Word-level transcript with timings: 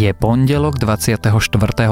Je 0.00 0.16
pondelok 0.16 0.80
24. 0.80 1.28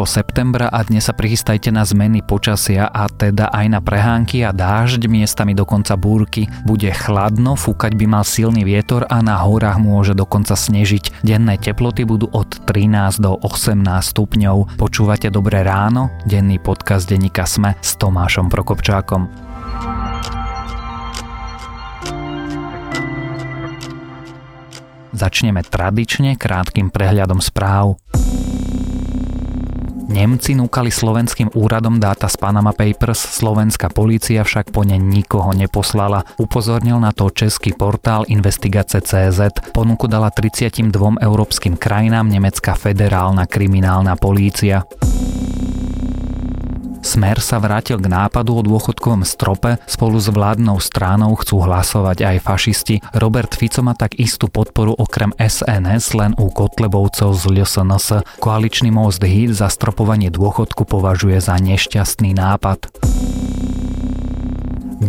septembra 0.08 0.72
a 0.72 0.80
dnes 0.80 1.04
sa 1.04 1.12
prichystajte 1.12 1.68
na 1.68 1.84
zmeny 1.84 2.24
počasia 2.24 2.88
a 2.88 3.04
teda 3.04 3.52
aj 3.52 3.66
na 3.68 3.84
prehánky 3.84 4.40
a 4.48 4.56
dážď, 4.56 5.12
miestami 5.12 5.52
dokonca 5.52 5.92
búrky. 5.92 6.48
Bude 6.64 6.88
chladno, 6.88 7.52
fúkať 7.52 7.92
by 8.00 8.08
mal 8.08 8.24
silný 8.24 8.64
vietor 8.64 9.04
a 9.12 9.20
na 9.20 9.36
horách 9.44 9.76
môže 9.76 10.16
dokonca 10.16 10.56
snežiť. 10.56 11.20
Denné 11.20 11.60
teploty 11.60 12.08
budú 12.08 12.32
od 12.32 12.48
13 12.64 13.20
do 13.20 13.36
18 13.44 13.76
stupňov. 14.00 14.80
Počúvate 14.80 15.28
Dobré 15.28 15.60
ráno? 15.60 16.08
Denný 16.24 16.64
podcast 16.64 17.04
denníka 17.12 17.44
Sme 17.44 17.76
s 17.84 17.92
Tomášom 18.00 18.48
Prokopčákom. 18.48 19.28
Začneme 25.12 25.64
tradične 25.64 26.36
krátkým 26.36 26.92
prehľadom 26.92 27.40
správ. 27.40 27.96
Nemci 30.08 30.56
núkali 30.56 30.88
slovenským 30.88 31.52
úradom 31.52 32.00
dáta 32.00 32.32
z 32.32 32.40
Panama 32.40 32.72
Papers, 32.72 33.20
slovenská 33.20 33.92
polícia 33.92 34.40
však 34.40 34.72
po 34.72 34.80
ne 34.80 34.96
nikoho 34.96 35.52
neposlala. 35.52 36.24
Upozornil 36.40 36.96
na 36.96 37.12
to 37.12 37.28
český 37.28 37.76
portál 37.76 38.24
Investigace.cz. 38.24 39.40
Ponuku 39.76 40.08
dala 40.08 40.32
32 40.32 40.88
európskym 41.20 41.76
krajinám 41.76 42.24
nemecká 42.24 42.72
federálna 42.72 43.44
kriminálna 43.44 44.16
polícia. 44.16 44.88
Smer 47.08 47.40
sa 47.40 47.56
vrátil 47.56 47.96
k 47.96 48.04
nápadu 48.04 48.60
o 48.60 48.60
dôchodkovom 48.60 49.24
strope, 49.24 49.80
spolu 49.88 50.20
s 50.20 50.28
vládnou 50.28 50.76
stránou 50.76 51.32
chcú 51.40 51.64
hlasovať 51.64 52.20
aj 52.20 52.36
fašisti. 52.44 53.00
Robert 53.16 53.56
Fico 53.56 53.80
má 53.80 53.96
tak 53.96 54.20
istú 54.20 54.52
podporu 54.52 54.92
okrem 54.92 55.32
SNS 55.40 56.12
len 56.12 56.36
u 56.36 56.52
Kotlebovcov 56.52 57.32
z 57.32 57.48
LSNS. 57.48 58.28
Koaličný 58.44 58.92
most 58.92 59.24
HIT 59.24 59.56
za 59.56 59.72
stropovanie 59.72 60.28
dôchodku 60.28 60.84
považuje 60.84 61.40
za 61.40 61.56
nešťastný 61.56 62.36
nápad. 62.36 62.92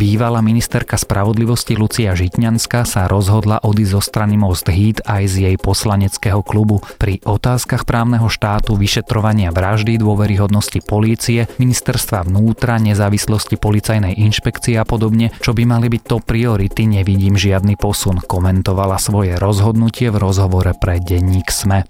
Bývalá 0.00 0.40
ministerka 0.40 0.96
spravodlivosti 0.96 1.76
Lucia 1.76 2.16
Žitňanská 2.16 2.88
sa 2.88 3.04
rozhodla 3.04 3.60
odísť 3.60 3.92
zo 3.92 4.00
strany 4.00 4.40
Most 4.40 4.64
Hit 4.72 5.04
aj 5.04 5.28
z 5.28 5.34
jej 5.44 5.56
poslaneckého 5.60 6.40
klubu. 6.40 6.80
Pri 6.96 7.20
otázkach 7.20 7.84
právneho 7.84 8.24
štátu, 8.32 8.80
vyšetrovania 8.80 9.52
vraždy, 9.52 10.00
dôveryhodnosti 10.00 10.80
polície, 10.88 11.52
ministerstva 11.60 12.24
vnútra, 12.24 12.80
nezávislosti 12.80 13.60
policajnej 13.60 14.16
inšpekcie 14.16 14.80
a 14.80 14.88
podobne, 14.88 15.36
čo 15.44 15.52
by 15.52 15.68
mali 15.68 15.92
byť 15.92 16.02
to 16.08 16.16
priority, 16.24 16.88
nevidím 16.88 17.36
žiadny 17.36 17.76
posun, 17.76 18.24
komentovala 18.24 18.96
svoje 18.96 19.36
rozhodnutie 19.36 20.08
v 20.08 20.16
rozhovore 20.16 20.72
pre 20.80 20.96
denník 20.96 21.52
SME. 21.52 21.84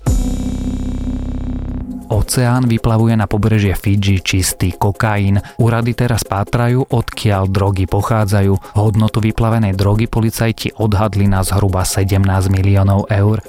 Oceán 2.11 2.66
vyplavuje 2.66 3.14
na 3.14 3.30
pobrežie 3.30 3.78
Fidži 3.78 4.19
čistý 4.19 4.75
kokain. 4.75 5.39
Úrady 5.62 5.94
teraz 5.94 6.27
pátrajú, 6.27 6.83
odkiaľ 6.91 7.47
drogy 7.47 7.86
pochádzajú. 7.86 8.75
Hodnotu 8.75 9.22
vyplavenej 9.22 9.78
drogy 9.78 10.11
policajti 10.11 10.75
odhadli 10.75 11.31
na 11.31 11.47
zhruba 11.47 11.86
17 11.86 12.19
miliónov 12.50 13.06
eur. 13.06 13.47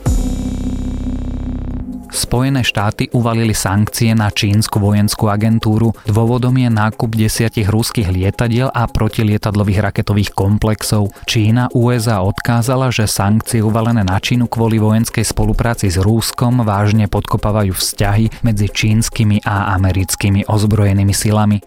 Spojené 2.12 2.59
štáty 2.62 3.08
uvalili 3.16 3.56
sankcie 3.56 4.12
na 4.12 4.28
čínsku 4.28 4.84
vojenskú 4.84 5.31
agentúru. 5.31 5.95
Dôvodom 6.04 6.54
je 6.59 6.67
nákup 6.67 7.16
desiatich 7.16 7.72
ruských 7.72 8.12
lietadiel 8.12 8.67
a 8.67 8.84
protilietadlových 8.86 9.80
raketových 9.80 10.36
komplexov. 10.36 11.16
Čína 11.23 11.72
USA 11.72 12.20
odkázala, 12.20 12.92
že 12.92 13.08
sankcie 13.08 13.64
uvalené 13.64 14.04
na 14.04 14.20
Čínu 14.20 14.52
kvôli 14.52 14.78
vojenskej 14.78 15.23
spolupráci 15.23 15.88
s 15.88 15.98
Rúskom 15.98 16.62
vážne 16.67 17.08
podkopávajú 17.08 17.72
vzťahy 17.72 18.44
medzi 18.44 18.67
čínskymi 18.67 19.48
a 19.48 19.72
americkými 19.80 20.45
ozbrojenými 20.52 21.16
silami. 21.16 21.64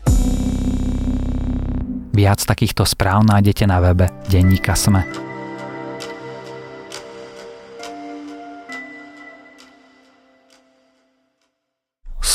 Viac 2.14 2.46
takýchto 2.46 2.86
správ 2.86 3.26
nájdete 3.26 3.66
na 3.66 3.82
webe 3.82 4.06
Denníka 4.30 4.78
Sme. 4.78 5.33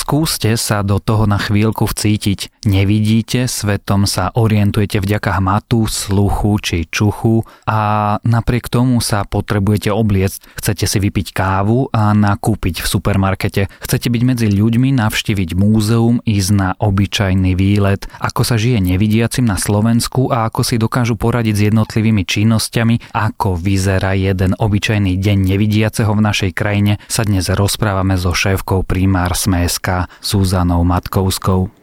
Skúste 0.10 0.58
sa 0.58 0.82
do 0.82 0.98
toho 0.98 1.30
na 1.30 1.38
chvíľku 1.38 1.86
vcítiť. 1.86 2.66
Nevidíte, 2.66 3.46
svetom 3.46 4.10
sa 4.10 4.34
orientujete 4.34 4.98
vďaka 4.98 5.38
hmatu, 5.38 5.86
sluchu 5.86 6.58
či 6.66 6.90
čuchu 6.90 7.46
a 7.70 8.18
napriek 8.26 8.74
tomu 8.74 9.06
sa 9.06 9.22
potrebujete 9.22 9.94
obliecť. 9.94 10.58
Chcete 10.58 10.90
si 10.90 10.98
vypiť 10.98 11.30
kávu 11.30 11.94
a 11.94 12.18
nakúpiť 12.18 12.82
v 12.82 12.88
supermarkete. 12.90 13.62
Chcete 13.70 14.10
byť 14.10 14.22
medzi 14.26 14.48
ľuďmi, 14.50 14.98
navštíviť 14.98 15.54
múzeum, 15.54 16.26
ísť 16.26 16.52
na 16.58 16.74
obyčajný 16.82 17.54
výlet. 17.54 18.10
Ako 18.18 18.42
sa 18.42 18.58
žije 18.58 18.82
nevidiacim 18.82 19.46
na 19.46 19.62
Slovensku 19.62 20.34
a 20.34 20.50
ako 20.50 20.66
si 20.66 20.82
dokážu 20.82 21.22
poradiť 21.22 21.54
s 21.54 21.66
jednotlivými 21.70 22.26
činnosťami, 22.26 23.14
ako 23.14 23.62
vyzerá 23.62 24.18
jeden 24.18 24.58
obyčajný 24.58 25.22
deň 25.22 25.38
nevidiaceho 25.54 26.10
v 26.18 26.26
našej 26.26 26.52
krajine, 26.58 26.98
sa 27.06 27.22
dnes 27.22 27.46
rozprávame 27.54 28.18
so 28.18 28.34
šéfkou 28.34 28.82
primár 28.82 29.38
Smeska 29.38 29.99
Súzanou 30.22 30.86
Matkovskou. 30.86 31.74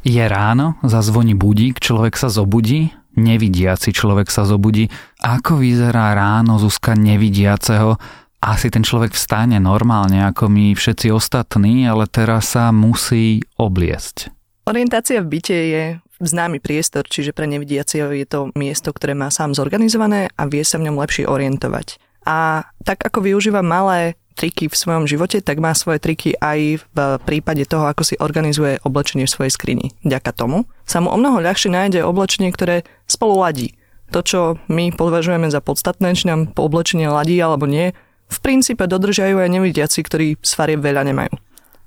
Je 0.00 0.24
ráno, 0.24 0.80
zazvoní 0.80 1.36
budík, 1.36 1.78
človek 1.78 2.16
sa 2.16 2.32
zobudí, 2.32 2.90
nevidiaci 3.20 3.92
človek 3.92 4.32
sa 4.32 4.48
zobudí. 4.48 4.88
Ako 5.20 5.60
vyzerá 5.60 6.16
ráno 6.16 6.56
Zuzka 6.56 6.96
nevidiaceho? 6.96 8.00
Asi 8.40 8.72
ten 8.72 8.80
človek 8.80 9.12
vstane 9.12 9.60
normálne 9.60 10.24
ako 10.24 10.48
my 10.48 10.72
všetci 10.72 11.12
ostatní, 11.12 11.84
ale 11.84 12.08
teraz 12.08 12.56
sa 12.56 12.72
musí 12.72 13.44
obliesť. 13.60 14.32
Orientácia 14.64 15.20
v 15.20 15.28
byte 15.36 15.52
je 15.52 15.84
známy 16.20 16.60
priestor, 16.60 17.08
čiže 17.08 17.32
pre 17.32 17.48
nevidiaceho 17.48 18.12
je 18.12 18.26
to 18.28 18.40
miesto, 18.54 18.92
ktoré 18.92 19.16
má 19.16 19.32
sám 19.32 19.56
zorganizované 19.56 20.28
a 20.36 20.46
vie 20.46 20.62
sa 20.62 20.76
v 20.76 20.88
ňom 20.88 21.00
lepšie 21.00 21.24
orientovať. 21.26 21.96
A 22.28 22.68
tak 22.84 23.00
ako 23.00 23.24
využíva 23.24 23.64
malé 23.64 24.20
triky 24.36 24.72
v 24.72 24.76
svojom 24.76 25.04
živote, 25.04 25.44
tak 25.44 25.60
má 25.60 25.76
svoje 25.76 26.00
triky 26.00 26.32
aj 26.36 26.80
v 26.80 26.96
prípade 27.28 27.64
toho, 27.68 27.84
ako 27.88 28.04
si 28.04 28.14
organizuje 28.16 28.80
oblečenie 28.84 29.28
v 29.28 29.34
svojej 29.36 29.52
skrini. 29.52 29.86
Vďaka 30.00 30.32
tomu 30.32 30.64
sa 30.88 31.04
mu 31.04 31.12
o 31.12 31.16
mnoho 31.20 31.44
ľahšie 31.44 31.68
nájde 31.68 32.00
oblečenie, 32.04 32.48
ktoré 32.48 32.88
spolu 33.04 33.40
ladí. 33.40 33.76
To, 34.16 34.24
čo 34.24 34.56
my 34.72 34.96
považujeme 34.96 35.52
za 35.52 35.60
podstatné, 35.60 36.16
či 36.16 36.26
nám 36.28 36.56
po 36.56 36.66
oblečenie 36.66 37.06
ladí 37.06 37.36
alebo 37.36 37.68
nie, 37.68 37.92
v 38.30 38.38
princípe 38.38 38.86
dodržajú 38.86 39.42
aj 39.42 39.50
nevidiaci, 39.50 40.00
ktorí 40.06 40.38
s 40.40 40.54
farieb 40.54 40.80
veľa 40.80 41.02
nemajú. 41.10 41.34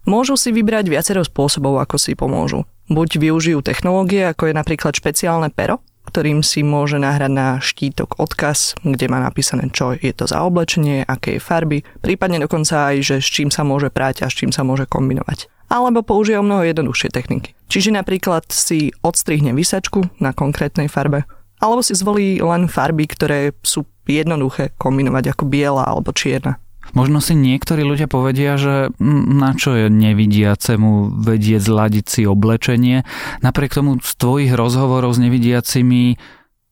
Môžu 0.03 0.35
si 0.35 0.51
vybrať 0.51 0.91
viacero 0.91 1.23
spôsobov, 1.23 1.79
ako 1.79 1.95
si 1.95 2.11
pomôžu. 2.11 2.67
Buď 2.91 3.09
využijú 3.15 3.63
technológie, 3.63 4.27
ako 4.27 4.51
je 4.51 4.53
napríklad 4.59 4.91
špeciálne 4.91 5.47
pero, 5.55 5.79
ktorým 6.03 6.43
si 6.43 6.67
môže 6.67 6.99
nahrať 6.99 7.31
na 7.31 7.47
štítok 7.63 8.19
odkaz, 8.19 8.75
kde 8.83 9.07
má 9.07 9.23
napísané, 9.23 9.71
čo 9.71 9.95
je 9.95 10.11
to 10.11 10.27
za 10.27 10.43
oblečenie, 10.43 11.07
aké 11.07 11.39
je 11.39 11.41
farby, 11.41 11.79
prípadne 12.03 12.43
dokonca 12.43 12.91
aj, 12.91 12.95
že 12.99 13.15
s 13.23 13.27
čím 13.31 13.47
sa 13.47 13.63
môže 13.63 13.87
práť 13.87 14.27
a 14.27 14.27
s 14.27 14.35
čím 14.35 14.51
sa 14.51 14.67
môže 14.67 14.83
kombinovať. 14.83 15.47
Alebo 15.71 16.03
použije 16.03 16.43
mnoho 16.43 16.67
jednoduchšie 16.67 17.09
techniky. 17.09 17.55
Čiže 17.71 17.95
napríklad 17.95 18.45
si 18.51 18.91
odstrihne 18.99 19.55
vysačku 19.55 20.05
na 20.19 20.35
konkrétnej 20.35 20.91
farbe, 20.91 21.23
alebo 21.63 21.79
si 21.79 21.95
zvolí 21.95 22.43
len 22.43 22.67
farby, 22.67 23.07
ktoré 23.07 23.55
sú 23.63 23.87
jednoduché 24.03 24.75
kombinovať 24.75 25.31
ako 25.31 25.43
biela 25.47 25.87
alebo 25.87 26.11
čierna. 26.11 26.59
Možno 26.93 27.25
si 27.25 27.33
niektorí 27.33 27.81
ľudia 27.81 28.05
povedia, 28.05 28.53
že 28.55 28.93
na 29.01 29.57
čo 29.57 29.73
je 29.73 29.89
nevidiacemu 29.89 31.25
vedieť 31.25 31.61
zladiť 31.65 32.05
si 32.05 32.21
oblečenie. 32.29 33.01
Napriek 33.41 33.73
tomu 33.73 33.97
z 33.97 34.13
tvojich 34.13 34.53
rozhovorov 34.53 35.17
s 35.17 35.19
nevidiacimi 35.21 36.21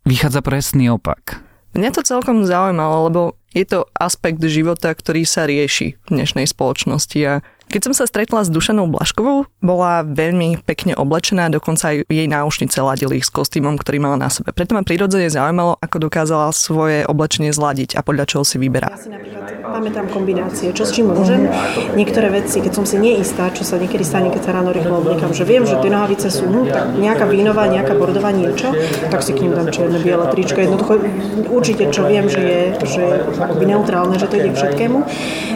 vychádza 0.05 0.45
presný 0.45 0.93
opak. 0.93 1.41
Mňa 1.73 1.89
to 1.89 2.01
celkom 2.05 2.45
zaujímalo, 2.45 3.09
lebo 3.09 3.21
je 3.51 3.65
to 3.67 3.87
aspekt 3.95 4.39
života, 4.47 4.91
ktorý 4.95 5.27
sa 5.27 5.43
rieši 5.47 5.99
v 6.07 6.09
dnešnej 6.09 6.47
spoločnosti 6.47 7.19
a 7.27 7.33
keď 7.71 7.87
som 7.87 7.93
sa 7.95 8.03
stretla 8.03 8.43
s 8.43 8.51
Dušanou 8.51 8.91
Blaškovou, 8.91 9.47
bola 9.63 10.03
veľmi 10.03 10.59
pekne 10.67 10.91
oblečená, 10.91 11.47
dokonca 11.47 11.95
aj 11.95 12.03
jej 12.03 12.27
náušnice 12.27 12.75
ladili 12.83 13.23
s 13.23 13.31
kostýmom, 13.31 13.79
ktorý 13.79 14.03
mala 14.03 14.19
na 14.19 14.27
sebe. 14.27 14.51
Preto 14.51 14.75
ma 14.75 14.83
prirodzene 14.83 15.31
zaujímalo, 15.31 15.79
ako 15.79 16.11
dokázala 16.11 16.51
svoje 16.51 17.07
oblečenie 17.07 17.55
zladiť 17.55 17.95
a 17.95 18.03
podľa 18.03 18.27
čoho 18.27 18.43
si 18.43 18.59
vyberá. 18.59 18.91
Ja 18.91 18.99
si 18.99 19.07
napríklad 19.07 19.63
pamätám 19.63 20.11
kombinácie, 20.11 20.75
čo 20.75 20.83
s 20.83 20.91
čím 20.91 21.15
môžem. 21.15 21.47
Niektoré 21.95 22.27
veci, 22.43 22.59
keď 22.59 22.75
som 22.75 22.83
si 22.83 22.99
neistá, 22.99 23.47
čo 23.55 23.63
sa 23.63 23.79
niekedy 23.79 24.03
stane, 24.03 24.27
keď 24.35 24.41
sa 24.43 24.51
ráno 24.51 24.75
rýchlo 24.75 24.99
obliekam, 24.99 25.31
že 25.31 25.47
viem, 25.47 25.63
že 25.63 25.79
tie 25.79 25.87
nohavice 25.87 26.27
sú 26.27 26.51
hm, 26.51 26.67
tak 26.67 26.85
nejaká 26.99 27.23
vínová, 27.23 27.71
nejaká 27.71 27.95
bordová 27.95 28.35
niečo, 28.35 28.75
tak 29.07 29.23
si 29.23 29.31
k 29.31 29.47
ním 29.47 29.55
dám 29.55 29.71
čierne, 29.71 29.95
biele 30.03 30.27
tričko. 30.27 30.59
Jednoducho 30.59 30.99
určite, 31.47 31.87
čo 31.87 32.03
viem, 32.03 32.27
že 32.27 32.41
je, 32.43 32.61
že 32.83 33.03
akoby 33.41 33.65
neutrálne, 33.73 34.15
že 34.21 34.29
to 34.29 34.37
ide 34.37 34.53
k 34.53 34.57
všetkému. 34.57 34.97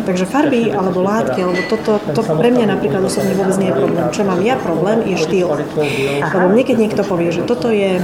Takže 0.06 0.26
farby 0.26 0.74
alebo 0.74 1.02
látky, 1.02 1.40
alebo 1.42 1.62
toto, 1.70 2.02
to 2.02 2.22
pre 2.22 2.50
mňa 2.50 2.78
napríklad 2.78 3.02
osobne 3.06 3.34
vôbec 3.38 3.58
nie 3.62 3.70
je 3.70 3.76
problém. 3.78 4.06
Čo 4.12 4.22
mám 4.26 4.42
ja 4.42 4.56
problém, 4.58 4.98
je 5.06 5.16
štýl. 5.18 5.48
Lebo 6.26 6.46
mne 6.50 6.64
keď 6.66 6.78
niekto 6.78 7.02
povie, 7.06 7.30
že 7.30 7.46
toto 7.46 7.70
je, 7.70 8.02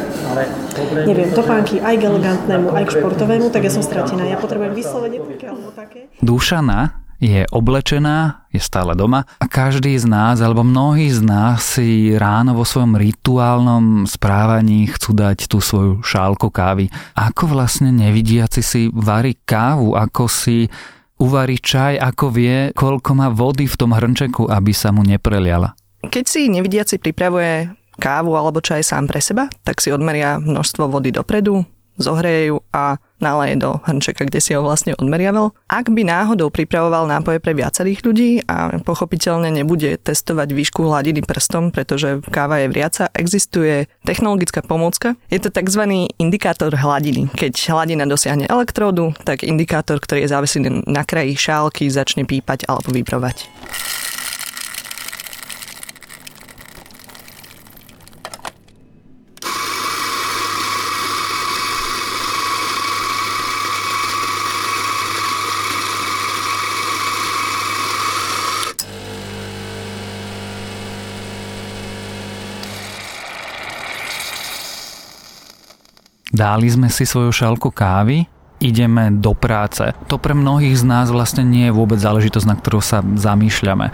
neviem, 1.05 1.29
topánky 1.33 1.81
aj 1.81 1.95
k 1.97 2.03
elegantnému, 2.07 2.71
aj 2.73 2.83
k 2.87 2.93
športovému, 3.01 3.49
tak 3.49 3.65
ja 3.65 3.71
som 3.73 3.83
stratená. 3.83 4.25
Ja 4.29 4.37
potrebujem 4.37 4.73
vyslovene 4.77 5.17
také 5.19 5.45
alebo 5.49 5.69
také. 5.73 5.99
Dušana 6.21 7.00
je 7.21 7.45
oblečená, 7.53 8.49
je 8.49 8.57
stále 8.57 8.97
doma 8.97 9.29
a 9.37 9.45
každý 9.45 9.93
z 9.93 10.09
nás, 10.09 10.41
alebo 10.41 10.65
mnohí 10.65 11.13
z 11.13 11.21
nás 11.21 11.77
si 11.77 12.17
ráno 12.17 12.57
vo 12.57 12.65
svojom 12.65 12.97
rituálnom 12.97 14.09
správaní 14.09 14.89
chcú 14.89 15.13
dať 15.13 15.45
tú 15.45 15.61
svoju 15.61 16.01
šálku 16.01 16.49
kávy. 16.49 16.89
Ako 17.13 17.45
vlastne 17.45 17.93
nevidiaci 17.93 18.65
si 18.65 18.81
varí 18.89 19.37
kávu, 19.45 19.93
ako 19.93 20.25
si 20.25 20.65
uvarí 21.21 21.61
čaj, 21.61 22.01
ako 22.01 22.25
vie, 22.33 22.57
koľko 22.73 23.13
má 23.13 23.29
vody 23.29 23.69
v 23.69 23.77
tom 23.77 23.93
hrnčeku, 23.93 24.49
aby 24.49 24.73
sa 24.73 24.89
mu 24.89 25.05
nepreliala. 25.05 25.77
Keď 26.01 26.25
si 26.25 26.49
nevidiaci 26.49 26.97
pripravuje 26.97 27.69
kávu 28.01 28.33
alebo 28.33 28.57
čaj 28.57 28.81
sám 28.81 29.05
pre 29.05 29.21
seba, 29.21 29.45
tak 29.61 29.77
si 29.77 29.93
odmeria 29.93 30.41
množstvo 30.41 30.89
vody 30.89 31.13
dopredu, 31.13 31.61
zohreje 32.01 32.51
ju 32.51 32.57
a 32.73 32.97
naleje 33.21 33.61
do 33.61 33.77
hrnčeka, 33.85 34.25
kde 34.25 34.41
si 34.41 34.57
ho 34.57 34.65
vlastne 34.65 34.97
odmeriaval. 34.97 35.53
Ak 35.69 35.93
by 35.93 36.01
náhodou 36.01 36.49
pripravoval 36.49 37.05
nápoje 37.05 37.37
pre 37.37 37.53
viacerých 37.53 38.01
ľudí 38.01 38.29
a 38.49 38.81
pochopiteľne 38.81 39.53
nebude 39.53 40.01
testovať 40.01 40.49
výšku 40.51 40.81
hladiny 40.81 41.21
prstom, 41.21 41.69
pretože 41.69 42.25
káva 42.33 42.65
je 42.65 42.73
vriaca, 42.73 43.13
existuje 43.13 43.85
technologická 44.01 44.65
pomôcka. 44.65 45.13
Je 45.29 45.37
to 45.37 45.53
tzv. 45.53 46.09
indikátor 46.17 46.73
hladiny. 46.73 47.29
Keď 47.37 47.53
hladina 47.69 48.09
dosiahne 48.09 48.49
elektródu, 48.49 49.13
tak 49.21 49.45
indikátor, 49.45 50.01
ktorý 50.01 50.25
je 50.25 50.33
závislý 50.33 50.59
na 50.89 51.05
kraji 51.05 51.37
šálky, 51.37 51.85
začne 51.93 52.25
pípať 52.25 52.65
alebo 52.65 52.89
vibrovať. 52.89 53.45
Dali 76.31 76.71
sme 76.71 76.87
si 76.87 77.03
svoju 77.03 77.35
šálku 77.35 77.75
kávy, 77.75 78.23
ideme 78.61 79.09
do 79.09 79.33
práce. 79.33 79.89
To 80.05 80.21
pre 80.21 80.37
mnohých 80.37 80.77
z 80.77 80.85
nás 80.85 81.09
vlastne 81.09 81.41
nie 81.41 81.67
je 81.67 81.73
vôbec 81.73 81.97
záležitosť, 81.97 82.45
na 82.45 82.53
ktorú 82.53 82.77
sa 82.77 83.01
zamýšľame. 83.01 83.89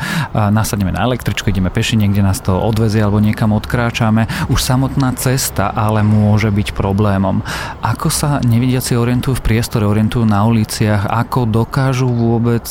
Nasadneme 0.52 0.92
na 0.92 1.08
električku, 1.08 1.48
ideme 1.48 1.72
peši, 1.72 1.96
niekde 1.96 2.20
nás 2.20 2.44
to 2.44 2.52
odvezie 2.52 3.00
alebo 3.00 3.24
niekam 3.24 3.56
odkráčame. 3.56 4.28
Už 4.52 4.60
samotná 4.60 5.16
cesta 5.16 5.72
ale 5.72 6.04
môže 6.04 6.52
byť 6.52 6.76
problémom. 6.76 7.48
Ako 7.80 8.12
sa 8.12 8.44
nevidiaci 8.44 9.00
orientujú 9.00 9.40
v 9.40 9.46
priestore, 9.48 9.88
orientujú 9.88 10.28
na 10.28 10.44
uliciach, 10.44 11.08
ako 11.08 11.48
dokážu 11.48 12.12
vôbec 12.12 12.68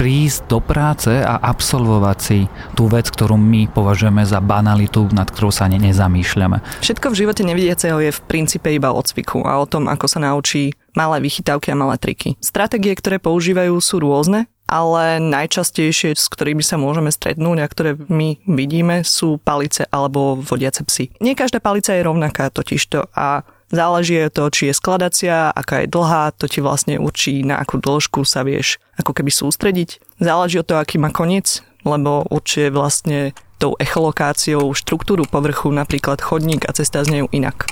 prísť 0.00 0.48
do 0.48 0.64
práce 0.64 1.12
a 1.12 1.36
absolvovať 1.36 2.18
si 2.24 2.48
tú 2.72 2.88
vec, 2.88 3.04
ktorú 3.04 3.36
my 3.36 3.68
považujeme 3.68 4.24
za 4.24 4.40
banalitu, 4.40 5.12
nad 5.12 5.28
ktorou 5.28 5.52
sa 5.52 5.68
ani 5.68 5.76
nezamýšľame. 5.76 6.80
Všetko 6.80 7.12
v 7.12 7.18
živote 7.20 7.44
nevidiaceho 7.44 8.00
je 8.00 8.08
v 8.08 8.24
princípe 8.24 8.72
iba 8.72 8.96
o 8.96 9.00
cviku 9.04 9.44
a 9.44 9.60
o 9.60 9.68
tom, 9.68 9.92
ako 9.92 10.08
sa 10.08 10.24
naučí 10.24 10.72
malé 10.96 11.20
vychytávky 11.20 11.76
a 11.76 11.76
malé 11.76 12.00
triky. 12.00 12.40
Stratégie, 12.40 12.96
ktoré 12.96 13.20
používajú, 13.20 13.76
sú 13.76 14.00
rôzne, 14.00 14.48
ale 14.64 15.20
najčastejšie, 15.20 16.16
s 16.16 16.32
ktorými 16.32 16.64
sa 16.64 16.80
môžeme 16.80 17.12
stretnúť 17.12 17.58
a 17.60 17.68
ktoré 17.68 17.90
my 18.08 18.40
vidíme, 18.48 19.04
sú 19.04 19.36
palice 19.36 19.84
alebo 19.92 20.40
vodiace 20.40 20.80
psy. 20.88 21.12
Nie 21.20 21.36
každá 21.36 21.60
palica 21.60 21.92
je 21.92 22.08
rovnaká 22.08 22.48
totižto 22.48 23.12
a 23.12 23.44
Záleží 23.70 24.18
od 24.26 24.34
toho, 24.34 24.48
či 24.50 24.62
je 24.70 24.74
skladacia, 24.74 25.54
aká 25.54 25.86
je 25.86 25.92
dlhá, 25.94 26.34
to 26.34 26.50
ti 26.50 26.58
vlastne 26.58 26.98
určí, 26.98 27.46
na 27.46 27.62
akú 27.62 27.78
dĺžku 27.78 28.26
sa 28.26 28.42
vieš 28.42 28.82
ako 28.98 29.14
keby 29.14 29.30
sústrediť. 29.30 30.02
Záleží 30.18 30.58
od 30.58 30.66
toho, 30.66 30.82
aký 30.82 30.98
má 30.98 31.14
koniec, 31.14 31.62
lebo 31.86 32.26
určuje 32.26 32.74
vlastne 32.74 33.30
tou 33.62 33.78
echolokáciou 33.78 34.74
štruktúru 34.74 35.22
povrchu, 35.22 35.70
napríklad 35.70 36.18
chodník 36.18 36.66
a 36.66 36.74
cesta 36.74 37.06
znejú 37.06 37.30
inak. 37.30 37.70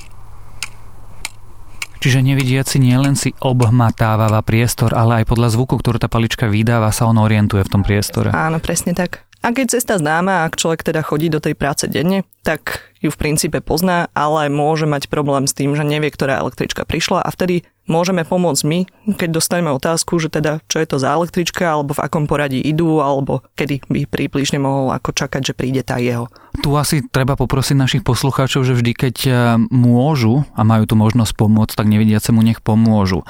Čiže 1.99 2.23
nevidiaci 2.23 2.79
nielen 2.79 3.19
si 3.19 3.35
obhmatáva 3.43 4.31
priestor, 4.39 4.95
ale 4.95 5.19
aj 5.19 5.35
podľa 5.35 5.51
zvuku, 5.51 5.75
ktorú 5.83 5.99
tá 5.99 6.07
palička 6.07 6.47
vydáva, 6.47 6.95
sa 6.95 7.11
on 7.11 7.19
orientuje 7.19 7.59
v 7.59 7.71
tom 7.75 7.83
priestore. 7.83 8.31
Áno, 8.31 8.63
presne 8.63 8.95
tak. 8.95 9.27
A 9.39 9.55
keď 9.55 9.79
cesta 9.79 9.95
známa, 9.95 10.43
ak 10.43 10.59
človek 10.59 10.83
teda 10.83 10.99
chodí 10.99 11.31
do 11.31 11.39
tej 11.39 11.55
práce 11.55 11.87
denne, 11.87 12.27
tak 12.43 12.91
ju 12.99 13.07
v 13.07 13.19
princípe 13.19 13.63
pozná, 13.63 14.11
ale 14.11 14.51
môže 14.51 14.83
mať 14.83 15.07
problém 15.07 15.47
s 15.47 15.55
tým, 15.55 15.71
že 15.79 15.87
nevie, 15.87 16.11
ktorá 16.11 16.43
električka 16.43 16.83
prišla 16.83 17.23
a 17.23 17.29
vtedy 17.31 17.63
môžeme 17.87 18.27
pomôcť 18.27 18.63
my, 18.67 18.79
keď 19.15 19.29
dostaneme 19.31 19.71
otázku, 19.71 20.19
že 20.19 20.27
teda 20.27 20.59
čo 20.67 20.83
je 20.83 20.87
to 20.87 20.99
za 20.99 21.15
električka, 21.15 21.63
alebo 21.63 21.95
v 21.95 22.03
akom 22.03 22.27
poradí 22.27 22.59
idú, 22.59 22.99
alebo 22.99 23.47
kedy 23.55 23.87
by 23.87 24.11
príplišne 24.11 24.59
mohol 24.59 24.91
ako 24.91 25.15
čakať, 25.15 25.41
že 25.41 25.57
príde 25.57 25.81
tá 25.87 25.97
jeho. 26.03 26.27
Tu 26.59 26.69
asi 26.75 26.99
treba 27.07 27.39
poprosiť 27.39 27.75
našich 27.79 28.03
poslucháčov, 28.03 28.67
že 28.67 28.75
vždy, 28.75 28.91
keď 28.91 29.15
eh, 29.25 29.33
môžu 29.71 30.43
a 30.53 30.67
majú 30.67 30.83
tu 30.83 30.99
možnosť 30.99 31.33
pomôcť, 31.39 31.79
tak 31.79 31.87
nevidiacemu 31.87 32.39
nech 32.43 32.59
pomôžu. 32.59 33.23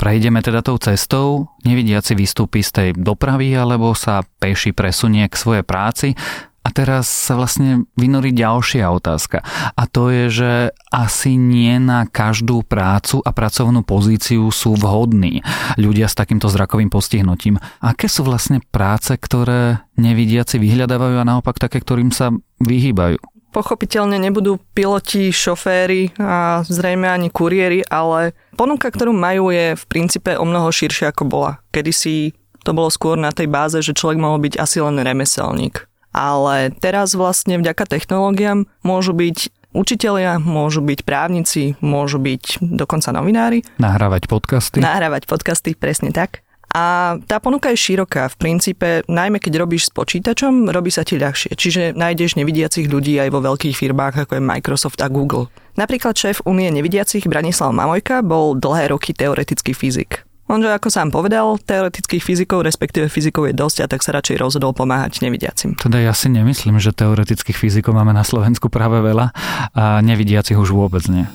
Prejdeme 0.00 0.40
teda 0.40 0.64
tou 0.64 0.80
cestou, 0.80 1.52
nevidiaci 1.60 2.16
vystúpi 2.16 2.64
z 2.64 2.70
tej 2.72 2.88
dopravy 2.96 3.52
alebo 3.52 3.92
sa 3.92 4.24
peši 4.40 4.72
presunie 4.72 5.28
k 5.28 5.36
svojej 5.36 5.60
práci. 5.60 6.16
A 6.60 6.72
teraz 6.72 7.08
sa 7.08 7.36
vlastne 7.36 7.88
vynorí 8.00 8.32
ďalšia 8.32 8.88
otázka. 8.88 9.44
A 9.76 9.82
to 9.88 10.12
je, 10.12 10.24
že 10.28 10.52
asi 10.92 11.36
nie 11.36 11.76
na 11.80 12.08
každú 12.08 12.64
prácu 12.64 13.20
a 13.24 13.32
pracovnú 13.32 13.80
pozíciu 13.84 14.48
sú 14.52 14.76
vhodní 14.76 15.44
ľudia 15.76 16.08
s 16.08 16.16
takýmto 16.16 16.48
zrakovým 16.52 16.88
postihnutím. 16.88 17.60
Aké 17.80 18.08
sú 18.08 18.24
vlastne 18.24 18.64
práce, 18.72 19.12
ktoré 19.16 19.84
nevidiaci 20.00 20.60
vyhľadávajú 20.60 21.16
a 21.20 21.28
naopak 21.28 21.60
také, 21.60 21.80
ktorým 21.80 22.12
sa 22.12 22.32
vyhýbajú? 22.60 23.39
Pochopiteľne 23.50 24.22
nebudú 24.22 24.62
piloti, 24.74 25.34
šoféry 25.34 26.14
a 26.22 26.62
zrejme 26.62 27.10
ani 27.10 27.34
kuriéri, 27.34 27.82
ale 27.90 28.38
ponuka, 28.54 28.86
ktorú 28.94 29.10
majú, 29.10 29.50
je 29.50 29.74
v 29.74 29.84
princípe 29.90 30.38
o 30.38 30.46
mnoho 30.46 30.70
širšia 30.70 31.10
ako 31.10 31.26
bola. 31.26 31.52
Kedysi 31.74 32.30
to 32.62 32.70
bolo 32.70 32.92
skôr 32.92 33.18
na 33.18 33.34
tej 33.34 33.50
báze, 33.50 33.82
že 33.82 33.96
človek 33.96 34.22
mohol 34.22 34.38
byť 34.38 34.54
asi 34.54 34.78
len 34.78 35.02
remeselník. 35.02 35.90
Ale 36.14 36.74
teraz 36.78 37.14
vlastne 37.18 37.58
vďaka 37.58 37.86
technológiám 37.86 38.66
môžu 38.86 39.14
byť 39.14 39.50
učitelia, 39.74 40.42
môžu 40.42 40.82
byť 40.82 41.06
právnici, 41.06 41.78
môžu 41.78 42.18
byť 42.18 42.62
dokonca 42.62 43.14
novinári. 43.14 43.62
Nahrávať 43.78 44.26
podcasty. 44.26 44.82
Nahrávať 44.82 45.30
podcasty, 45.30 45.78
presne 45.78 46.10
tak. 46.10 46.42
A 46.70 47.18
tá 47.26 47.42
ponuka 47.42 47.74
je 47.74 47.78
široká. 47.78 48.30
V 48.30 48.36
princípe, 48.38 49.02
najmä 49.10 49.42
keď 49.42 49.58
robíš 49.58 49.90
s 49.90 49.94
počítačom, 49.94 50.70
robí 50.70 50.94
sa 50.94 51.02
ti 51.02 51.18
ľahšie. 51.18 51.58
Čiže 51.58 51.98
nájdeš 51.98 52.38
nevidiacich 52.38 52.86
ľudí 52.86 53.18
aj 53.18 53.34
vo 53.34 53.42
veľkých 53.42 53.74
firmách, 53.74 54.26
ako 54.26 54.38
je 54.38 54.42
Microsoft 54.42 55.02
a 55.02 55.10
Google. 55.10 55.50
Napríklad 55.74 56.14
šéf 56.14 56.46
Unie 56.46 56.70
nevidiacich 56.70 57.26
Branislav 57.26 57.74
Mamojka 57.74 58.22
bol 58.22 58.54
dlhé 58.54 58.94
roky 58.94 59.10
teoretický 59.10 59.74
fyzik. 59.74 60.22
Onže 60.50 60.66
ako 60.66 60.90
sám 60.90 61.14
povedal, 61.14 61.62
teoretických 61.62 62.26
fyzikov, 62.26 62.66
respektíve 62.66 63.06
fyzikov 63.06 63.46
je 63.46 63.54
dosť 63.54 63.76
a 63.82 63.90
tak 63.90 64.02
sa 64.02 64.10
radšej 64.18 64.34
rozhodol 64.34 64.74
pomáhať 64.74 65.22
nevidiacim. 65.22 65.78
Teda 65.78 66.02
ja 66.02 66.10
si 66.10 66.26
nemyslím, 66.26 66.82
že 66.82 66.90
teoretických 66.90 67.54
fyzikov 67.54 67.94
máme 67.94 68.10
na 68.10 68.26
Slovensku 68.26 68.66
práve 68.66 68.98
veľa 68.98 69.30
a 69.78 70.02
nevidiacich 70.02 70.58
už 70.58 70.74
vôbec 70.74 71.06
nie. 71.06 71.30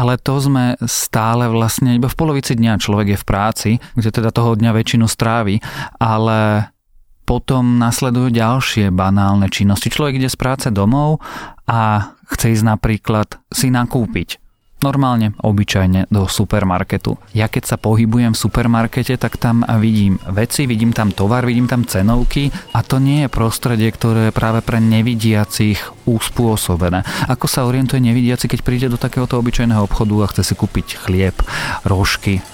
Ale 0.00 0.16
to 0.16 0.40
sme 0.40 0.80
stále 0.88 1.44
vlastne 1.52 2.00
iba 2.00 2.08
v 2.08 2.16
polovici 2.16 2.56
dňa. 2.56 2.80
Človek 2.80 3.08
je 3.12 3.18
v 3.20 3.28
práci, 3.28 3.70
kde 3.92 4.08
teda 4.08 4.32
toho 4.32 4.56
dňa 4.56 4.72
väčšinu 4.72 5.04
strávi, 5.04 5.60
ale 6.00 6.72
potom 7.28 7.76
nasledujú 7.76 8.32
ďalšie 8.32 8.88
banálne 8.88 9.52
činnosti. 9.52 9.92
Človek 9.92 10.16
ide 10.16 10.32
z 10.32 10.40
práce 10.40 10.72
domov 10.72 11.20
a 11.68 12.10
chce 12.32 12.56
ísť 12.56 12.64
napríklad 12.64 13.28
si 13.52 13.68
nakúpiť 13.68 14.49
normálne, 14.84 15.32
obyčajne 15.40 16.10
do 16.12 16.28
supermarketu. 16.28 17.16
Ja 17.32 17.48
keď 17.48 17.64
sa 17.64 17.76
pohybujem 17.80 18.36
v 18.36 18.42
supermarkete, 18.42 19.16
tak 19.16 19.40
tam 19.40 19.64
vidím 19.80 20.20
veci, 20.28 20.68
vidím 20.68 20.92
tam 20.92 21.14
tovar, 21.14 21.48
vidím 21.48 21.70
tam 21.70 21.88
cenovky 21.88 22.52
a 22.76 22.84
to 22.84 23.00
nie 23.00 23.24
je 23.24 23.32
prostredie, 23.32 23.88
ktoré 23.88 24.28
je 24.28 24.36
práve 24.36 24.60
pre 24.60 24.82
nevidiacich 24.82 25.78
uspôsobené. 26.04 27.06
Ako 27.30 27.46
sa 27.48 27.64
orientuje 27.64 28.02
nevidiaci, 28.02 28.50
keď 28.50 28.60
príde 28.60 28.86
do 28.90 29.00
takéhoto 29.00 29.40
obyčajného 29.40 29.86
obchodu 29.86 30.14
a 30.20 30.30
chce 30.34 30.42
si 30.50 30.54
kúpiť 30.58 31.06
chlieb, 31.06 31.36
rožky? 31.88 32.44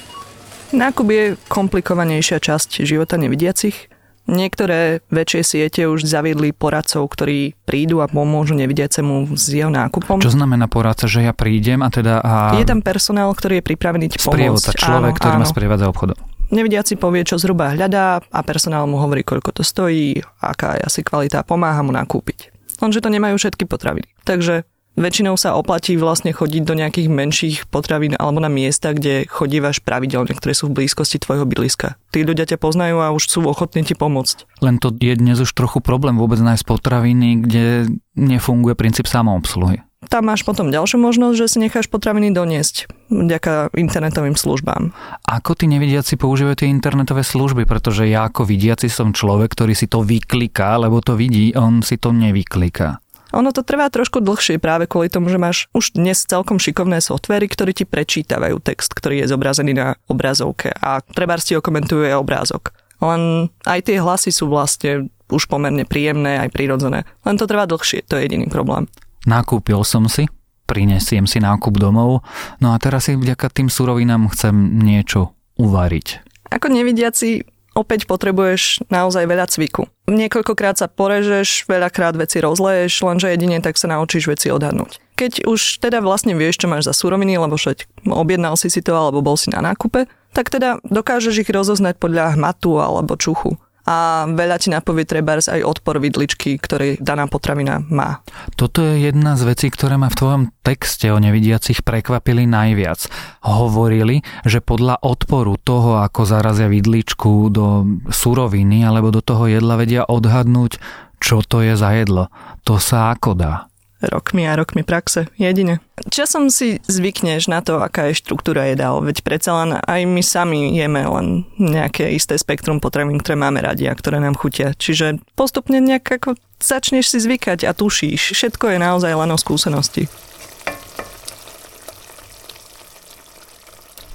Nákup 0.71 1.09
je 1.11 1.25
komplikovanejšia 1.47 2.42
časť 2.42 2.83
života 2.83 3.16
nevidiacich 3.16 3.97
Niektoré 4.26 5.06
väčšie 5.06 5.42
siete 5.47 5.83
už 5.87 6.02
zaviedli 6.02 6.50
poradcov, 6.50 7.06
ktorí 7.14 7.54
prídu 7.66 7.99
a 7.99 8.06
pomôžu 8.06 8.54
nevidiacemu 8.54 9.35
s 9.35 9.50
jeho 9.50 9.68
nákupom. 9.68 10.23
Čo 10.23 10.30
znamená 10.30 10.70
poradca, 10.70 11.11
že 11.11 11.26
ja 11.26 11.35
prídem 11.35 11.82
a 11.82 11.90
teda... 11.90 12.23
A... 12.23 12.54
Je 12.54 12.64
tam 12.64 12.78
personál, 12.78 13.35
ktorý 13.35 13.58
je 13.58 13.64
pripravený 13.66 14.14
ti 14.14 14.18
pomôcť. 14.23 14.78
človek, 14.78 15.12
áno, 15.12 15.18
ktorý 15.18 15.35
áno. 15.35 15.42
ma 15.42 15.46
sprievádza 15.50 15.90
obchodom. 15.90 16.18
Nevidiaci 16.46 16.94
povie, 16.94 17.26
čo 17.26 17.42
zhruba 17.42 17.75
hľadá 17.75 18.23
a 18.23 18.40
personál 18.46 18.87
mu 18.87 19.02
hovorí, 19.02 19.26
koľko 19.26 19.50
to 19.50 19.62
stojí, 19.66 20.23
aká 20.38 20.78
je 20.78 20.82
asi 20.87 21.00
kvalita 21.02 21.42
a 21.42 21.44
pomáha 21.44 21.82
mu 21.82 21.90
nakúpiť. 21.90 22.54
Lenže 22.78 23.02
to 23.02 23.11
nemajú 23.11 23.35
všetky 23.35 23.66
potraviny. 23.66 24.06
Takže 24.23 24.62
Väčšinou 24.96 25.36
sa 25.36 25.52
oplatí 25.52 25.92
vlastne 26.00 26.32
chodiť 26.32 26.62
do 26.64 26.72
nejakých 26.72 27.12
menších 27.12 27.56
potravín 27.68 28.16
alebo 28.16 28.40
na 28.40 28.48
miesta, 28.48 28.96
kde 28.96 29.28
chodívaš 29.28 29.84
pravidelne, 29.84 30.32
ktoré 30.32 30.56
sú 30.56 30.72
v 30.72 30.80
blízkosti 30.80 31.20
tvojho 31.20 31.44
bydliska. 31.44 32.00
Tí 32.16 32.24
ľudia 32.24 32.48
ťa 32.48 32.56
poznajú 32.56 33.04
a 33.04 33.12
už 33.12 33.28
sú 33.28 33.44
ochotní 33.44 33.84
ti 33.84 33.92
pomôcť. 33.92 34.64
Len 34.64 34.80
to 34.80 34.96
je 34.96 35.12
dnes 35.12 35.36
už 35.36 35.52
trochu 35.52 35.84
problém 35.84 36.16
vôbec 36.16 36.40
nájsť 36.40 36.64
potraviny, 36.64 37.44
kde 37.44 37.92
nefunguje 38.16 38.72
princíp 38.72 39.04
samoobsluhy. 39.04 39.84
Tam 40.06 40.24
máš 40.24 40.46
potom 40.46 40.70
ďalšiu 40.70 41.02
možnosť, 41.02 41.36
že 41.36 41.46
si 41.50 41.58
necháš 41.58 41.90
potraviny 41.90 42.30
doniesť 42.30 42.86
vďaka 43.10 43.74
internetovým 43.74 44.38
službám. 44.38 44.94
Ako 45.26 45.58
tí 45.58 45.66
nevidiaci 45.66 46.14
používajú 46.14 46.62
tie 46.62 46.70
internetové 46.70 47.26
služby? 47.26 47.66
Pretože 47.66 48.06
ja 48.06 48.30
ako 48.30 48.46
vidiaci 48.46 48.86
som 48.86 49.10
človek, 49.10 49.52
ktorý 49.52 49.74
si 49.74 49.90
to 49.90 50.06
vykliká, 50.06 50.78
lebo 50.78 51.02
to 51.02 51.18
vidí, 51.18 51.50
on 51.58 51.82
si 51.82 51.98
to 51.98 52.14
nevykliká. 52.14 53.02
Ono 53.35 53.50
to 53.50 53.66
trvá 53.66 53.90
trošku 53.90 54.23
dlhšie 54.23 54.62
práve 54.62 54.87
kvôli 54.87 55.11
tomu, 55.11 55.26
že 55.26 55.40
máš 55.40 55.66
už 55.75 55.99
dnes 55.99 56.23
celkom 56.23 56.62
šikovné 56.62 57.02
softvery, 57.02 57.50
ktoré 57.50 57.75
ti 57.75 57.83
prečítavajú 57.83 58.62
text, 58.62 58.95
ktorý 58.95 59.26
je 59.26 59.30
zobrazený 59.35 59.73
na 59.75 59.99
obrazovke 60.06 60.71
a 60.71 61.02
treba 61.02 61.35
si 61.42 61.59
okomentuje 61.59 62.14
obrázok. 62.14 62.71
Len 63.02 63.50
aj 63.66 63.90
tie 63.90 63.99
hlasy 63.99 64.30
sú 64.30 64.47
vlastne 64.47 65.11
už 65.26 65.50
pomerne 65.50 65.83
príjemné, 65.83 66.38
aj 66.38 66.54
prirodzené. 66.54 67.02
Len 67.26 67.37
to 67.37 67.50
trvá 67.50 67.66
dlhšie, 67.66 68.06
to 68.06 68.16
je 68.16 68.30
jediný 68.30 68.47
problém. 68.47 68.87
Nakúpil 69.26 69.83
som 69.83 70.06
si, 70.06 70.30
prinesiem 70.71 71.26
si 71.26 71.42
nákup 71.42 71.75
domov, 71.83 72.23
no 72.62 72.73
a 72.73 72.76
teraz 72.78 73.11
si 73.11 73.18
vďaka 73.18 73.50
tým 73.50 73.66
surovinám 73.66 74.30
chcem 74.30 74.54
niečo 74.80 75.35
uvariť. 75.59 76.06
Ako 76.54 76.71
nevidiaci 76.71 77.42
opäť 77.76 78.09
potrebuješ 78.09 78.88
naozaj 78.88 79.28
veľa 79.28 79.47
cviku. 79.52 79.87
Niekoľkokrát 80.09 80.80
sa 80.80 80.88
porežeš, 80.88 81.68
veľakrát 81.68 82.16
veci 82.16 82.40
rozleješ, 82.40 83.04
lenže 83.04 83.28
jedine 83.28 83.61
tak 83.61 83.76
sa 83.76 83.92
naučíš 83.92 84.33
veci 84.33 84.49
odhadnúť. 84.49 84.99
Keď 85.21 85.45
už 85.45 85.85
teda 85.85 86.00
vlastne 86.00 86.33
vieš, 86.33 86.64
čo 86.64 86.73
máš 86.73 86.88
za 86.88 86.97
suroviny, 86.97 87.37
lebo 87.37 87.61
však 87.61 88.09
objednal 88.09 88.56
si 88.56 88.73
si 88.73 88.80
to 88.80 88.97
alebo 88.97 89.21
bol 89.21 89.37
si 89.37 89.52
na 89.52 89.61
nákupe, 89.61 90.09
tak 90.33 90.52
teda 90.52 90.80
dokážeš 90.85 91.45
ich 91.45 91.50
rozoznať 91.52 91.97
podľa 91.97 92.37
hmatu 92.37 92.80
alebo 92.80 93.16
čuchu 93.16 93.61
a 93.87 94.26
veľa 94.26 94.59
ti 94.59 94.69
napovie 94.75 95.07
treba 95.07 95.38
aj 95.38 95.62
odpor 95.62 96.02
vidličky, 96.02 96.59
ktorý 96.59 96.99
daná 96.99 97.31
potravina 97.31 97.78
má. 97.87 98.19
Toto 98.59 98.83
je 98.83 99.07
jedna 99.07 99.38
z 99.38 99.47
vecí, 99.47 99.71
ktoré 99.71 99.95
ma 99.95 100.11
v 100.11 100.19
tvojom 100.19 100.43
texte 100.66 101.07
o 101.14 101.23
nevidiacich 101.23 101.87
prekvapili 101.87 102.50
najviac. 102.50 103.07
Hovorili, 103.47 104.26
že 104.43 104.59
podľa 104.59 104.99
odporu 105.07 105.55
toho, 105.62 106.02
ako 106.02 106.26
zarazia 106.26 106.66
vidličku 106.66 107.55
do 107.55 107.87
suroviny 108.11 108.83
alebo 108.83 109.14
do 109.14 109.23
toho 109.23 109.47
jedla 109.47 109.78
vedia 109.78 110.02
odhadnúť, 110.02 110.83
čo 111.23 111.47
to 111.47 111.62
je 111.62 111.78
za 111.78 111.95
jedlo. 111.95 112.26
To 112.66 112.83
sa 112.83 113.14
ako 113.14 113.38
dá 113.38 113.71
rokmi 114.08 114.46
a 114.48 114.56
rokmi 114.56 114.82
praxe, 114.82 115.26
jedine. 115.36 115.82
Časom 116.12 116.52
si 116.52 116.78
zvykneš 116.86 117.48
na 117.48 117.64
to, 117.64 117.80
aká 117.80 118.12
je 118.12 118.20
štruktúra 118.20 118.68
jedál, 118.68 119.00
veď 119.00 119.25
predsa 119.25 119.64
len 119.64 119.80
aj 119.80 120.00
my 120.04 120.22
sami 120.22 120.76
jeme 120.76 121.02
len 121.02 121.48
nejaké 121.56 122.12
isté 122.12 122.36
spektrum 122.36 122.78
potravín, 122.78 123.18
ktoré 123.18 123.36
máme 123.36 123.64
radi 123.64 123.88
a 123.88 123.96
ktoré 123.96 124.20
nám 124.20 124.36
chutia. 124.36 124.76
Čiže 124.76 125.20
postupne 125.34 125.80
nejak 125.80 126.20
ako 126.20 126.36
začneš 126.60 127.16
si 127.16 127.18
zvykať 127.20 127.64
a 127.68 127.72
tušíš. 127.72 128.36
Všetko 128.36 128.76
je 128.76 128.78
naozaj 128.80 129.12
len 129.12 129.30
o 129.32 129.38
skúsenosti. 129.40 130.08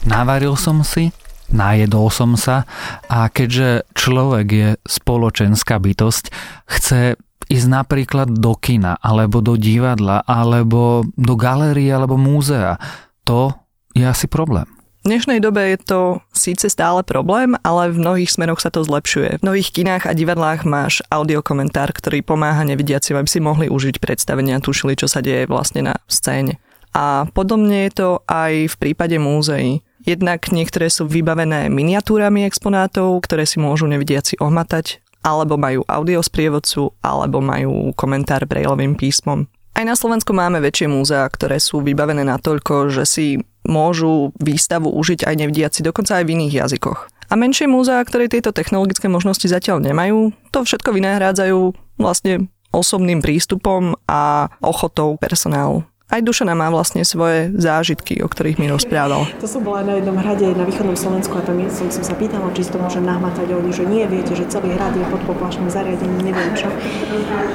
Navaril 0.01 0.57
som 0.57 0.81
si, 0.81 1.13
najedol 1.53 2.10
som 2.10 2.33
sa 2.33 2.65
a 3.05 3.29
keďže 3.29 3.86
človek 3.93 4.48
je 4.50 4.69
spoločenská 4.89 5.77
bytosť, 5.77 6.33
chce 6.65 7.21
ísť 7.51 7.67
napríklad 7.67 8.31
do 8.31 8.55
kina, 8.55 8.96
alebo 9.03 9.43
do 9.43 9.60
divadla, 9.60 10.24
alebo 10.24 11.03
do 11.20 11.36
galérie, 11.36 11.91
alebo 11.91 12.15
múzea. 12.15 12.79
To 13.27 13.51
je 13.91 14.08
asi 14.08 14.31
problém. 14.31 14.65
V 15.01 15.10
dnešnej 15.10 15.41
dobe 15.41 15.65
je 15.74 15.81
to 15.81 16.01
síce 16.29 16.70
stále 16.70 17.01
problém, 17.01 17.58
ale 17.65 17.89
v 17.89 18.00
mnohých 18.05 18.38
smeroch 18.38 18.62
sa 18.62 18.70
to 18.70 18.86
zlepšuje. 18.86 19.41
V 19.41 19.43
mnohých 19.43 19.74
kinách 19.74 20.05
a 20.05 20.13
divadlách 20.13 20.62
máš 20.62 21.01
audiokomentár, 21.10 21.89
ktorý 21.89 22.22
pomáha 22.22 22.62
nevidiacim, 22.62 23.17
aby 23.17 23.25
si 23.25 23.41
mohli 23.41 23.65
užiť 23.65 23.98
predstavenia 23.98 24.62
a 24.62 24.63
tušili, 24.63 24.93
čo 24.93 25.10
sa 25.10 25.25
deje 25.25 25.50
vlastne 25.50 25.89
na 25.89 25.98
scéne. 26.05 26.62
A 26.93 27.25
podobne 27.34 27.89
je 27.89 27.93
to 27.98 28.10
aj 28.29 28.70
v 28.70 28.75
prípade 28.77 29.17
múzeí. 29.17 29.81
Jednak 30.05 30.53
niektoré 30.53 30.93
sú 30.93 31.10
vybavené 31.10 31.65
miniatúrami 31.74 32.46
exponátov, 32.46 33.25
ktoré 33.25 33.50
si 33.50 33.58
môžu 33.58 33.89
nevidiaci 33.89 34.38
ohmatať 34.38 35.01
alebo 35.22 35.58
majú 35.58 35.86
audiosprievodcu, 35.86 36.98
alebo 37.01 37.42
majú 37.42 37.94
komentár 37.94 38.46
brailovým 38.50 38.98
písmom. 38.98 39.46
Aj 39.72 39.86
na 39.88 39.96
Slovensku 39.96 40.36
máme 40.36 40.60
väčšie 40.60 40.92
múzea, 40.92 41.24
ktoré 41.32 41.58
sú 41.58 41.80
vybavené 41.80 42.28
natoľko, 42.28 42.92
že 42.92 43.04
si 43.08 43.28
môžu 43.63 44.36
výstavu 44.42 44.92
užiť 44.92 45.24
aj 45.24 45.36
nevidiaci, 45.38 45.80
dokonca 45.86 46.20
aj 46.20 46.28
v 46.28 46.34
iných 46.36 46.54
jazykoch. 46.66 47.08
A 47.32 47.40
menšie 47.40 47.72
múzea, 47.72 48.04
ktoré 48.04 48.28
tieto 48.28 48.51
technologické 48.51 49.08
možnosti 49.08 49.48
zatiaľ 49.48 49.80
nemajú, 49.80 50.36
to 50.51 50.68
všetko 50.68 50.92
vynahrádzajú 50.92 51.60
vlastne 51.96 52.51
osobným 52.75 53.24
prístupom 53.24 53.96
a 54.08 54.51
ochotou 54.60 55.16
personálu. 55.16 55.88
Aj 56.12 56.20
Dušana 56.20 56.51
má 56.51 56.68
vlastne 56.68 57.08
svoje 57.08 57.56
zážitky, 57.56 58.20
o 58.20 58.27
ktorých 58.27 58.60
mi 58.60 58.68
rozprával. 58.68 59.32
To 59.39 59.48
som 59.48 59.63
bola 59.63 59.80
na 59.80 59.96
jednom 59.96 60.20
hrade 60.20 60.44
na 60.60 60.68
východnom 60.68 61.00
Slovensku 61.00 61.39
a 61.39 61.41
tam 61.41 61.56
som, 61.72 61.88
som 61.88 62.03
sa 62.03 62.12
pýtala, 62.20 62.51
či 62.51 62.68
si 62.68 62.75
to 62.75 62.84
môžem 62.84 63.08
nahmatať. 63.08 63.48
Oni, 63.56 63.72
že 63.72 63.88
nie, 63.88 64.03
viete, 64.12 64.36
že 64.36 64.44
celý 64.51 64.75
hrad 64.75 64.91
je 64.91 65.08
pod 65.08 65.24
poplašným 65.24 65.72
zariadením, 65.72 66.20
neviem 66.20 66.51
čo. 66.51 66.68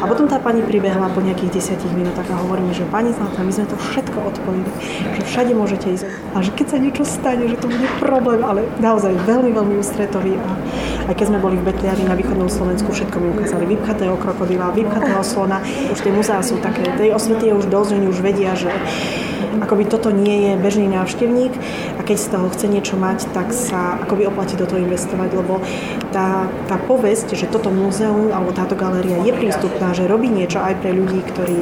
A 0.01 0.09
potom 0.09 0.25
tá 0.25 0.41
pani 0.41 0.65
pribehla 0.65 1.13
po 1.13 1.21
nejakých 1.21 1.53
desiatich 1.53 1.93
minútach 1.93 2.25
a 2.33 2.41
hovorí 2.41 2.65
mi, 2.65 2.73
že 2.73 2.89
pani 2.89 3.13
Zlata, 3.13 3.45
my 3.45 3.53
sme 3.53 3.69
to 3.69 3.77
všetko 3.77 4.19
odpojili, 4.25 4.71
že 5.21 5.23
všade 5.29 5.53
môžete 5.53 5.87
ísť. 5.93 6.05
A 6.33 6.41
že 6.41 6.51
keď 6.57 6.67
sa 6.73 6.79
niečo 6.81 7.05
stane, 7.05 7.45
že 7.53 7.61
to 7.61 7.69
bude 7.69 7.85
problém, 8.01 8.41
ale 8.41 8.65
naozaj 8.81 9.13
veľmi, 9.29 9.53
veľmi 9.53 9.77
ústretový. 9.85 10.33
A 10.41 10.49
aj 11.13 11.15
keď 11.15 11.27
sme 11.29 11.45
boli 11.45 11.61
v 11.61 11.69
Betliari 11.69 12.09
na 12.09 12.17
východnom 12.17 12.49
Slovensku, 12.49 12.89
všetko 12.89 13.21
mi 13.21 13.37
ukázali 13.37 13.69
vypchatého 13.69 14.17
krokodila, 14.17 14.73
vypchatého 14.73 15.21
slona. 15.21 15.61
Už 15.93 16.01
tie 16.01 16.11
muzeá 16.11 16.41
sú 16.41 16.57
také, 16.65 16.89
tej 16.97 17.13
osvety 17.13 17.53
je 17.53 17.55
už 17.55 17.69
dosť, 17.69 18.01
že 18.01 18.09
už 18.11 18.19
vedia, 18.25 18.46
vedia, 18.47 18.55
že 18.55 18.71
akoby 19.59 19.91
toto 19.91 20.15
nie 20.15 20.51
je 20.51 20.53
bežný 20.61 20.87
návštevník 20.87 21.51
a 21.99 22.01
keď 22.07 22.17
z 22.17 22.29
toho 22.31 22.47
chce 22.55 22.67
niečo 22.71 22.95
mať, 22.95 23.27
tak 23.35 23.51
sa 23.51 23.99
akoby 24.07 24.31
oplatí 24.31 24.55
do 24.55 24.69
toho 24.69 24.79
investovať, 24.79 25.31
lebo 25.35 25.59
tá, 26.15 26.47
tá 26.71 26.77
povesť, 26.79 27.35
že 27.35 27.51
toto 27.51 27.75
múzeum 27.75 28.31
alebo 28.31 28.55
táto 28.55 28.79
galéria 28.79 29.19
je 29.25 29.33
prístupná, 29.35 29.91
že 29.97 30.07
robí 30.07 30.31
niečo 30.31 30.63
aj 30.63 30.79
pre 30.79 30.95
ľudí, 30.95 31.25
ktorí 31.27 31.59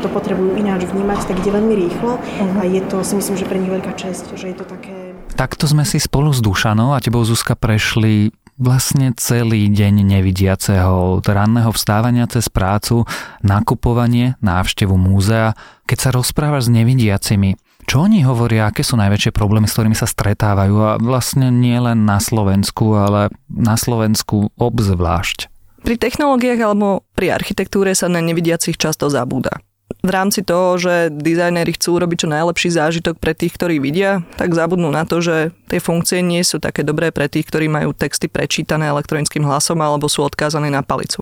to 0.00 0.08
potrebujú 0.08 0.56
ináč 0.56 0.88
vnímať, 0.88 1.28
tak 1.28 1.40
ide 1.44 1.52
veľmi 1.52 1.74
rýchlo 1.76 2.16
a 2.60 2.64
je 2.64 2.80
to 2.88 3.04
si 3.04 3.14
myslím, 3.20 3.36
že 3.36 3.48
pre 3.48 3.60
nich 3.60 3.72
veľká 3.72 3.92
česť, 3.96 4.36
že 4.36 4.52
je 4.52 4.56
to 4.56 4.64
také... 4.64 5.12
Takto 5.36 5.64
sme 5.64 5.88
si 5.88 5.96
spolu 5.96 6.32
s 6.32 6.40
Dušanou 6.44 6.92
a 6.96 7.00
tebou 7.00 7.24
Zuzka 7.24 7.56
prešli 7.56 8.32
vlastne 8.60 9.16
celý 9.16 9.72
deň 9.72 10.04
nevidiaceho, 10.04 11.18
od 11.18 11.24
ranného 11.24 11.72
vstávania 11.72 12.28
cez 12.28 12.52
prácu, 12.52 13.08
nakupovanie, 13.40 14.36
návštevu 14.44 14.94
múzea. 15.00 15.56
Keď 15.88 15.98
sa 15.98 16.10
rozprávaš 16.12 16.68
s 16.68 16.74
nevidiacimi, 16.76 17.56
čo 17.88 18.04
oni 18.04 18.22
hovoria, 18.22 18.68
aké 18.68 18.84
sú 18.84 19.00
najväčšie 19.00 19.32
problémy, 19.32 19.66
s 19.66 19.74
ktorými 19.74 19.96
sa 19.96 20.06
stretávajú 20.06 20.76
a 20.78 20.90
vlastne 21.00 21.48
nie 21.48 21.74
len 21.80 22.04
na 22.04 22.20
Slovensku, 22.20 22.94
ale 22.94 23.32
na 23.48 23.74
Slovensku 23.74 24.52
obzvlášť? 24.60 25.48
Pri 25.80 25.96
technológiách 25.96 26.60
alebo 26.60 27.08
pri 27.16 27.32
architektúre 27.32 27.96
sa 27.96 28.12
na 28.12 28.20
nevidiacich 28.20 28.76
často 28.76 29.08
zabúda 29.08 29.64
v 30.00 30.10
rámci 30.10 30.40
toho, 30.40 30.80
že 30.80 31.12
dizajnéri 31.12 31.76
chcú 31.76 32.00
urobiť 32.00 32.24
čo 32.24 32.28
najlepší 32.32 32.70
zážitok 32.72 33.20
pre 33.20 33.36
tých, 33.36 33.52
ktorí 33.52 33.82
vidia, 33.82 34.24
tak 34.40 34.56
zabudnú 34.56 34.88
na 34.88 35.04
to, 35.04 35.20
že 35.20 35.52
tie 35.68 35.80
funkcie 35.82 36.24
nie 36.24 36.40
sú 36.40 36.56
také 36.56 36.80
dobré 36.86 37.12
pre 37.12 37.28
tých, 37.28 37.44
ktorí 37.50 37.68
majú 37.68 37.92
texty 37.92 38.30
prečítané 38.30 38.88
elektronickým 38.88 39.44
hlasom 39.44 39.76
alebo 39.84 40.08
sú 40.08 40.24
odkázané 40.24 40.72
na 40.72 40.80
palicu. 40.80 41.20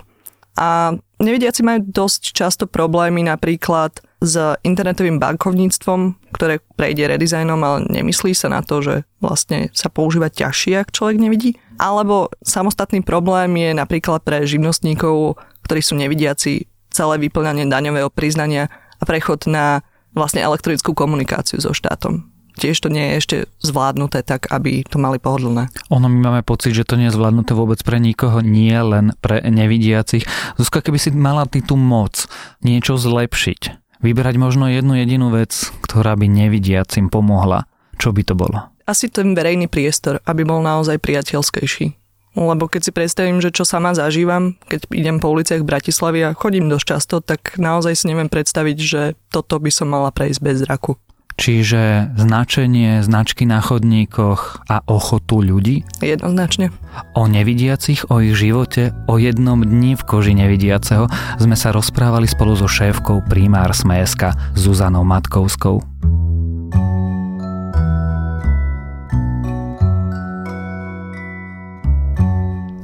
A 0.59 0.95
nevidiaci 1.23 1.63
majú 1.63 1.87
dosť 1.87 2.35
často 2.35 2.63
problémy 2.67 3.23
napríklad 3.23 3.99
s 4.19 4.35
internetovým 4.67 5.15
bankovníctvom, 5.15 6.31
ktoré 6.35 6.59
prejde 6.75 7.07
redizajnom, 7.07 7.59
ale 7.63 7.87
nemyslí 7.87 8.35
sa 8.35 8.51
na 8.51 8.59
to, 8.59 8.83
že 8.83 8.95
vlastne 9.23 9.71
sa 9.71 9.87
používa 9.87 10.27
ťažšie, 10.27 10.83
ak 10.83 10.91
človek 10.91 11.15
nevidí. 11.15 11.55
Alebo 11.79 12.27
samostatný 12.43 12.99
problém 13.07 13.55
je 13.55 13.71
napríklad 13.71 14.19
pre 14.27 14.43
živnostníkov, 14.43 15.39
ktorí 15.63 15.79
sú 15.79 15.95
nevidiaci, 15.95 16.67
celé 16.89 17.21
vyplňanie 17.21 17.69
daňového 17.69 18.09
priznania 18.09 18.67
a 18.99 19.03
prechod 19.07 19.47
na 19.47 19.85
vlastne 20.13 20.41
elektronickú 20.41 20.97
komunikáciu 20.97 21.61
so 21.61 21.71
štátom. 21.71 22.27
tiež 22.59 22.83
to 22.83 22.91
nie 22.91 23.15
je 23.15 23.17
ešte 23.23 23.37
zvládnuté 23.63 24.19
tak, 24.19 24.51
aby 24.51 24.83
to 24.83 24.99
mali 24.99 25.15
pohodlné. 25.15 25.71
Ono 25.95 26.07
my 26.11 26.19
máme 26.19 26.41
pocit, 26.43 26.75
že 26.75 26.83
to 26.83 26.99
nie 26.99 27.07
je 27.07 27.15
zvládnuté 27.15 27.55
vôbec 27.55 27.79
pre 27.87 28.03
nikoho, 28.03 28.43
nie 28.43 28.75
len 28.75 29.15
pre 29.23 29.39
nevidiacich. 29.47 30.27
Zuzka, 30.59 30.83
keby 30.83 30.99
si 30.99 31.15
mala 31.15 31.47
ty 31.47 31.63
tú 31.63 31.79
moc 31.79 32.27
niečo 32.59 32.99
zlepšiť, 32.99 33.61
vybrať 34.03 34.35
možno 34.35 34.67
jednu 34.67 34.99
jedinú 34.99 35.31
vec, 35.31 35.55
ktorá 35.87 36.19
by 36.19 36.27
nevidiacim 36.27 37.07
pomohla, 37.07 37.63
čo 37.95 38.11
by 38.11 38.27
to 38.27 38.35
bolo? 38.35 38.67
Asi 38.83 39.07
ten 39.07 39.37
verejný 39.37 39.69
priestor, 39.71 40.19
aby 40.27 40.43
bol 40.43 40.59
naozaj 40.59 40.99
priateľskejší. 40.99 41.98
Lebo 42.37 42.69
keď 42.69 42.81
si 42.89 42.91
predstavím, 42.93 43.41
že 43.41 43.49
čo 43.49 43.65
sama 43.65 43.97
zažívam, 43.97 44.53
keď 44.69 44.85
idem 44.93 45.17
po 45.17 45.33
uliciach 45.33 45.65
Bratislavy 45.65 46.29
a 46.29 46.37
chodím 46.37 46.69
dosť 46.69 46.85
často, 46.85 47.15
tak 47.25 47.57
naozaj 47.57 47.97
si 47.97 48.05
neviem 48.05 48.29
predstaviť, 48.29 48.77
že 48.77 49.01
toto 49.33 49.57
by 49.57 49.71
som 49.73 49.89
mala 49.89 50.13
prejsť 50.13 50.39
bez 50.41 50.61
zraku. 50.61 50.95
Čiže 51.39 52.11
značenie, 52.19 52.99
značky 52.99 53.47
na 53.47 53.63
chodníkoch 53.63 54.67
a 54.67 54.83
ochotu 54.83 55.39
ľudí? 55.39 55.87
Jednoznačne. 56.03 56.75
O 57.15 57.31
nevidiacich, 57.31 58.11
o 58.11 58.19
ich 58.19 58.35
živote, 58.35 58.91
o 59.07 59.15
jednom 59.15 59.63
dni 59.63 59.95
v 59.95 60.03
koži 60.03 60.35
nevidiaceho 60.35 61.07
sme 61.39 61.55
sa 61.55 61.71
rozprávali 61.71 62.27
spolu 62.27 62.59
so 62.59 62.67
šéfkou 62.67 63.23
primár 63.31 63.71
Smeska 63.71 64.35
Zuzanou 64.51 65.07
Matkovskou. 65.07 65.79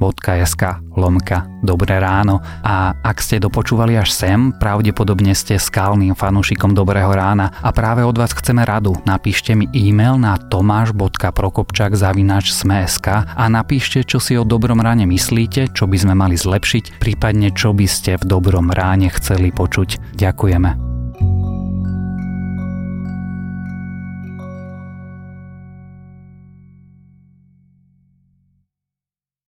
sme.sk 0.00 0.80
lomka 0.96 1.44
Dobré 1.60 2.00
ráno 2.00 2.40
a 2.64 2.96
ak 3.04 3.20
ste 3.20 3.36
dopočúvali 3.36 4.00
až 4.00 4.16
sem, 4.16 4.48
pravdepodobne 4.56 5.36
ste 5.36 5.60
skalným 5.60 6.16
fanúšikom 6.16 6.72
Dobrého 6.72 7.12
rána 7.12 7.52
a 7.60 7.68
práve 7.68 8.00
od 8.00 8.16
vás 8.16 8.32
chceme 8.32 8.64
radu. 8.64 8.96
Napíšte 9.04 9.52
mi 9.52 9.68
e-mail 9.76 10.16
na 10.16 10.40
tomáš.prokopčak 10.40 11.92
zavináč 11.92 12.56
sme.sk 12.56 13.28
a 13.28 13.44
napíšte, 13.52 14.00
čo 14.08 14.16
si 14.16 14.40
o 14.40 14.48
Dobrom 14.48 14.80
ráne 14.80 15.04
myslíte, 15.04 15.76
čo 15.76 15.84
by 15.84 15.96
sme 16.00 16.14
mali 16.16 16.40
zlepšiť, 16.40 16.96
prípadne 16.96 17.52
čo 17.52 17.76
by 17.76 17.84
ste 17.84 18.16
v 18.16 18.24
Dobrom 18.24 18.72
ráne 18.72 19.12
chceli 19.12 19.52
počuť. 19.52 20.16
Ďakujeme. 20.16 20.89